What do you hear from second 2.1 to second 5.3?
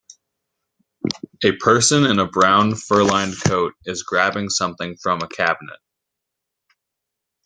a brown, furlined coat is grabbing something from a